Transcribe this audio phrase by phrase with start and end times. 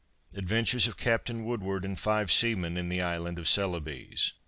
[0.33, 4.33] ADVENTURES OF CAPTAIN WOODWARD AND FIVE SEAMEN IN THE ISLAND OF CELEBES.